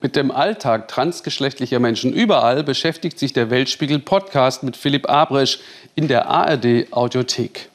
[0.00, 5.58] Mit dem Alltag transgeschlechtlicher Menschen überall beschäftigt sich der Weltspiegel Podcast mit Philipp Abresch
[5.96, 7.68] in der ARD Audiothek.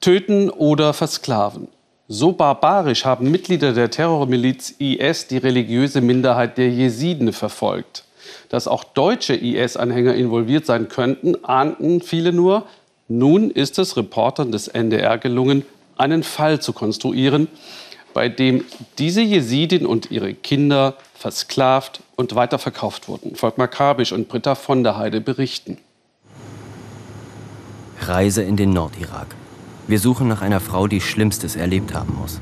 [0.00, 1.68] Töten oder versklaven.
[2.08, 8.02] So barbarisch haben Mitglieder der Terrormiliz IS die religiöse Minderheit der Jesiden verfolgt.
[8.48, 12.66] Dass auch deutsche IS-Anhänger involviert sein könnten, ahnten viele nur.
[13.06, 15.64] Nun ist es Reportern des NDR gelungen,
[15.96, 17.46] einen Fall zu konstruieren,
[18.16, 18.64] bei dem
[18.96, 23.36] diese Jesidin und ihre Kinder versklavt und weiterverkauft wurden.
[23.36, 25.76] Volkmar Kabisch und Britta von der Heide berichten.
[28.00, 29.26] Reise in den Nordirak.
[29.86, 32.40] Wir suchen nach einer Frau, die Schlimmstes erlebt haben muss.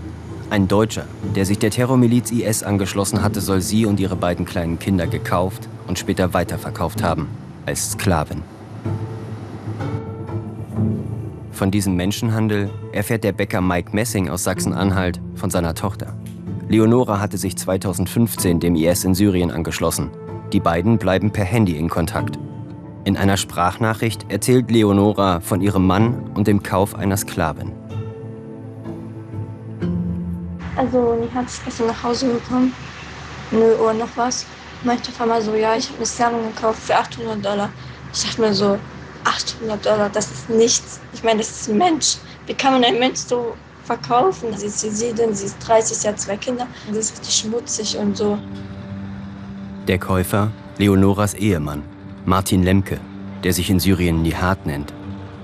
[0.49, 4.79] Ein Deutscher, der sich der Terrormiliz IS angeschlossen hatte, soll sie und ihre beiden kleinen
[4.79, 7.27] Kinder gekauft und später weiterverkauft haben,
[7.67, 8.45] als Sklavin.
[11.55, 16.13] Von diesem Menschenhandel erfährt der Bäcker Mike Messing aus Sachsen-Anhalt von seiner Tochter.
[16.69, 20.11] Leonora hatte sich 2015 dem IS in Syrien angeschlossen.
[20.53, 22.41] Die beiden bleiben per Handy in Kontakt.
[23.05, 27.71] In einer Sprachnachricht erzählt Leonora von ihrem Mann und dem Kauf einer Sklavin.
[30.75, 32.73] Also, die hat gestern nach Hause gekommen.
[33.53, 34.45] 0 Uhr noch was.
[34.83, 37.71] Meinte auf einmal so, ja, ich habe eine Sklavin gekauft für 800 Dollar.
[38.13, 38.77] Ich dachte mir so,
[39.25, 41.01] 800 Dollar, das ist nichts.
[41.13, 42.17] Ich meine, das ist ein Mensch.
[42.47, 44.57] Wie kann man einen Mensch so verkaufen?
[44.57, 46.67] Sie ist Jesidin, sie ist 30, sie hat zwei Kinder.
[46.89, 48.39] Das ist richtig schmutzig und so.
[49.89, 51.83] Der Käufer, Leonoras Ehemann,
[52.25, 53.01] Martin Lemke,
[53.43, 54.93] der sich in Syrien Nihat nennt.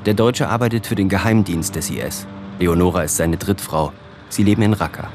[0.06, 2.27] Der Deutsche arbeitet für den Geheimdienst des IS.
[2.58, 3.92] Leonora ist seine Drittfrau.
[4.31, 5.11] Sie leben in Raqqa.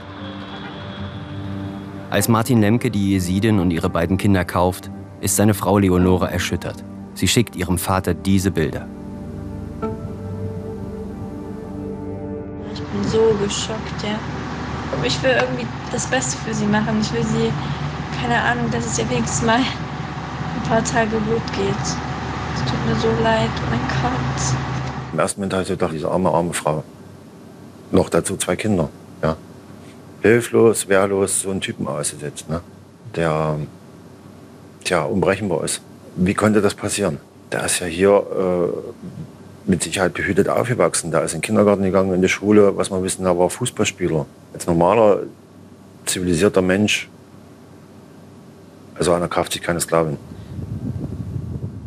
[2.12, 6.84] Als Martin Lemke die Jesidin und ihre beiden Kinder kauft, ist seine Frau Leonora erschüttert.
[7.16, 8.86] Sie schickt ihrem Vater diese Bilder.
[12.74, 14.20] Ich bin so geschockt, ja.
[14.94, 17.00] Aber ich will irgendwie das Beste für sie machen.
[17.02, 17.52] Ich will sie,
[18.22, 21.86] keine Ahnung, dass es ihr wenigstens mal ein paar Tage gut geht.
[22.56, 24.56] Es tut mir so leid, oh mein Gott.
[25.14, 26.84] Im ersten Moment habe ich gedacht, diese arme, arme Frau.
[27.92, 28.90] Noch dazu zwei Kinder.
[29.24, 29.38] Ja.
[30.22, 32.60] Hilflos, wehrlos, so einen Typen ausgesetzt, ne?
[33.16, 33.58] der
[34.84, 35.82] tja, unberechenbar ist
[36.16, 37.20] wie konnte das passieren?
[37.52, 41.12] Der ist ja hier äh, mit Sicherheit behütet aufgewachsen.
[41.12, 42.78] Der ist in den Kindergarten gegangen, in die Schule.
[42.78, 44.26] Was wir wissen, er war Fußballspieler.
[44.54, 45.20] Als normaler,
[46.06, 47.10] zivilisierter Mensch,
[48.98, 50.18] also einer kauft sich keine Sklavin.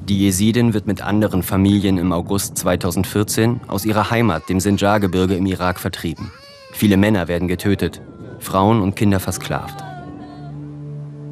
[0.09, 5.47] Die Jesidin wird mit anderen Familien im August 2014 aus ihrer Heimat, dem Sinjar-Gebirge im
[5.47, 6.31] Irak, vertrieben.
[6.73, 8.01] Viele Männer werden getötet,
[8.39, 9.85] Frauen und Kinder versklavt.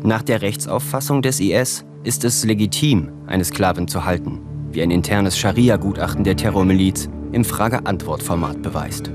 [0.03, 4.41] Nach der Rechtsauffassung des IS ist es legitim, eine Sklavin zu halten,
[4.71, 9.11] wie ein internes Scharia-Gutachten der Terrormiliz im Frage-Antwort-Format beweist.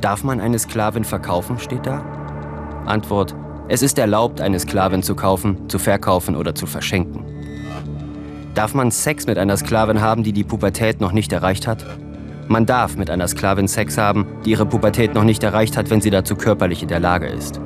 [0.00, 2.02] Darf man eine Sklavin verkaufen, steht da?
[2.86, 3.36] Antwort,
[3.68, 7.26] es ist erlaubt, eine Sklavin zu kaufen, zu verkaufen oder zu verschenken.
[8.54, 11.84] Darf man Sex mit einer Sklavin haben, die die Pubertät noch nicht erreicht hat?
[12.48, 16.00] Man darf mit einer Sklavin Sex haben, die ihre Pubertät noch nicht erreicht hat, wenn
[16.00, 17.60] sie dazu körperlich in der Lage ist.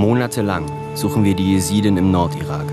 [0.00, 2.64] Monatelang suchen wir die Jesidin im Nordirak.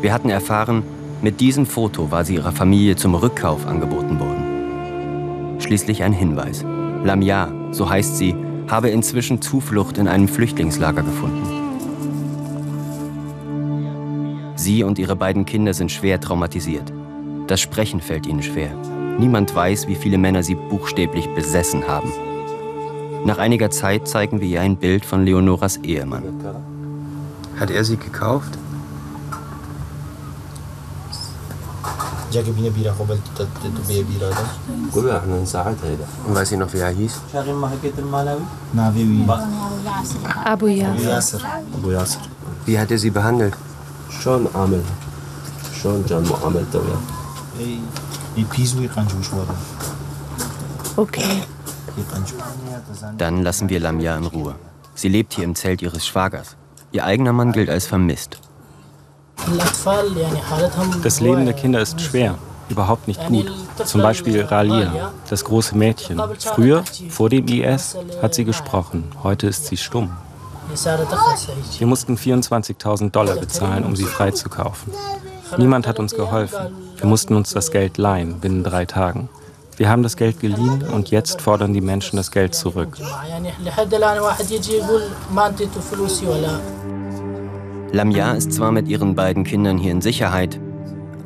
[0.00, 0.82] Wir hatten erfahren,
[1.22, 5.60] mit diesem Foto war sie ihrer Familie zum Rückkauf angeboten worden.
[5.60, 6.64] Schließlich ein Hinweis.
[7.04, 8.34] Lamia, so heißt sie,
[8.68, 11.46] habe inzwischen Zuflucht in einem Flüchtlingslager gefunden.
[14.56, 16.92] Sie und ihre beiden Kinder sind schwer traumatisiert.
[17.46, 18.72] Das Sprechen fällt ihnen schwer.
[19.20, 22.12] Niemand weiß, wie viele Männer sie buchstäblich besessen haben.
[23.24, 26.71] Nach einiger Zeit zeigen wir ihr ein Bild von Leonoras Ehemann.
[27.59, 28.53] Hat er sie gekauft?
[36.27, 37.13] Und weiß sie noch, wie er hieß?
[40.45, 41.39] Abu Yasser.
[41.75, 42.19] Abu Yasser.
[42.65, 43.53] Wie hat er sie behandelt?
[44.09, 44.81] شلون عامل
[45.83, 47.01] شلون كان معاملته وياه
[50.97, 51.43] Okay.
[53.17, 54.55] Dann lassen wir Lamia in Ruhe.
[54.95, 56.55] Sie lebt hier im Zelt ihres Schwagers.
[56.92, 58.38] Ihr eigener Mann gilt als vermisst.
[61.02, 62.36] Das Leben der Kinder ist schwer,
[62.68, 63.50] überhaupt nicht gut.
[63.84, 66.20] Zum Beispiel Ralia, das große Mädchen.
[66.38, 69.04] Früher, vor dem IS, hat sie gesprochen.
[69.22, 70.10] Heute ist sie stumm.
[71.78, 74.92] Wir mussten 24.000 Dollar bezahlen, um sie freizukaufen.
[75.56, 76.74] Niemand hat uns geholfen.
[76.96, 79.28] Wir mussten uns das Geld leihen binnen drei Tagen.
[79.82, 82.98] Wir haben das Geld geliehen und jetzt fordern die Menschen das Geld zurück.
[87.90, 90.60] Lamia ist zwar mit ihren beiden Kindern hier in Sicherheit,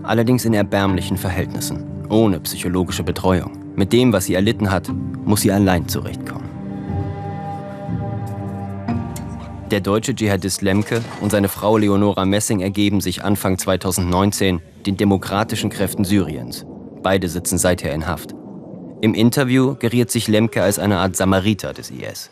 [0.05, 3.53] allerdings in erbärmlichen Verhältnissen, ohne psychologische Betreuung.
[3.76, 4.88] Mit dem, was sie erlitten hat,
[5.26, 6.49] muss sie allein zurechtkommen.
[9.70, 15.69] Der deutsche Dschihadist Lemke und seine Frau Leonora Messing ergeben sich Anfang 2019 den demokratischen
[15.69, 16.64] Kräften Syriens.
[17.02, 18.36] Beide sitzen seither in Haft.
[19.06, 22.29] Im Interview geriert sich Lemke als eine Art Samariter des IS.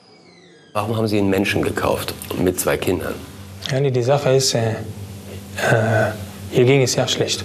[0.73, 3.15] Warum haben Sie einen Menschen gekauft mit zwei Kindern?
[3.71, 4.75] Ja, die Sache ist, äh, äh,
[6.50, 7.44] hier ging es sehr schlecht.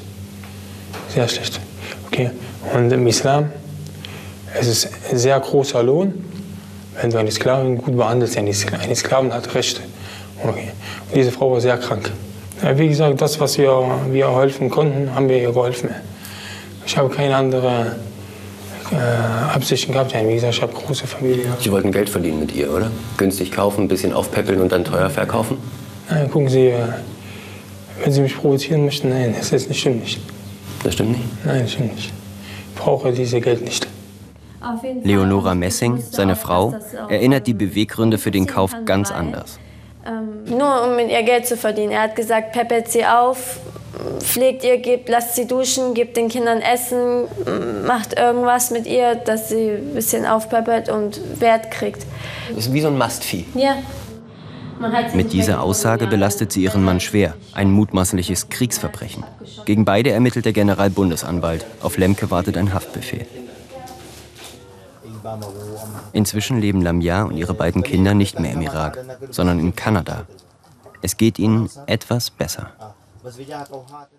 [1.10, 1.60] Sehr schlecht.
[2.08, 2.32] Okay.
[2.74, 3.52] Und im Islam
[4.60, 6.12] es ist ein sehr großer Lohn,
[7.00, 8.36] wenn du eine Sklavin gut behandelst.
[8.36, 8.52] Eine
[8.96, 9.82] Sklavin hat Rechte.
[10.44, 10.72] Okay.
[11.08, 12.12] Und diese Frau war sehr krank.
[12.64, 13.70] Ja, wie gesagt, das, was wir,
[14.10, 15.92] wir helfen konnten, haben wir ihr geholfen.
[16.84, 17.96] Ich habe keine andere
[18.92, 20.14] äh, Absichten gehabt.
[20.14, 21.46] Ja, wie gesagt, ich habe große Familie.
[21.60, 22.92] Sie wollten Geld verdienen mit ihr, oder?
[23.18, 25.58] Günstig kaufen, ein bisschen aufpäppeln und dann teuer verkaufen?
[26.10, 26.88] Nein, gucken Sie, äh,
[28.04, 30.20] wenn Sie mich provozieren möchten, nein, das, ist, das stimmt nicht.
[30.84, 31.46] Das stimmt nicht?
[31.46, 32.12] Nein, das stimmt nicht.
[32.70, 33.88] Ich brauche dieses Geld nicht.
[35.04, 36.76] Leonora Messing, seine Frau,
[37.08, 39.60] erinnert die Beweggründe für den Kauf ganz anders.
[40.06, 41.92] Ähm, nur um mit ihr Geld zu verdienen.
[41.92, 43.60] Er hat gesagt, peppelt sie auf,
[44.20, 47.26] pflegt ihr, gibt, lasst sie duschen, gibt den Kindern Essen,
[47.86, 52.06] macht irgendwas mit ihr, dass sie ein bisschen aufpeppelt und Wert kriegt.
[52.50, 53.46] Das ist wie so ein Mastvieh.
[53.56, 53.78] Ja.
[55.14, 57.34] Mit dieser Aussage belastet sie ihren Mann schwer.
[57.54, 59.26] Ein mutmaßliches Kriegsverbrechen.
[59.66, 61.66] Gegen beide ermittelt der Generalbundesanwalt.
[61.82, 63.26] Auf Lemke wartet ein Haftbefehl.
[66.14, 70.26] Inzwischen leben Lamia und ihre beiden Kinder nicht mehr im Irak, sondern in Kanada.
[71.02, 72.72] Es geht ihnen etwas besser.
[73.30, 74.16] Без відяка вгати.